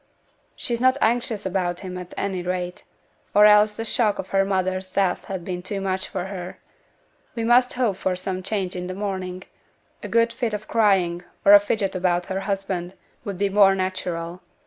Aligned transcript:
'She's 0.55 0.81
not 0.81 0.97
anxious 0.99 1.45
about 1.45 1.81
him 1.81 1.95
at 1.95 2.15
any 2.17 2.41
rate: 2.41 2.83
or 3.35 3.45
else 3.45 3.77
the 3.77 3.85
shock 3.85 4.17
of 4.17 4.29
her 4.29 4.43
mother's 4.43 4.91
death 4.93 5.25
has 5.25 5.39
been 5.41 5.61
too 5.61 5.79
much 5.79 6.07
for 6.07 6.25
her. 6.25 6.57
We 7.35 7.43
must 7.43 7.73
hope 7.73 7.97
for 7.97 8.15
some 8.15 8.41
change 8.41 8.75
in 8.75 8.87
the 8.87 8.95
morning; 8.95 9.43
a 10.01 10.07
good 10.07 10.33
fit 10.33 10.55
of 10.55 10.67
crying, 10.67 11.23
or 11.45 11.53
a 11.53 11.59
fidget 11.59 11.93
about 11.93 12.25
her 12.33 12.39
husband, 12.39 12.95
would 13.25 13.37
be 13.37 13.47
more 13.49 13.75
natural. 13.75 14.41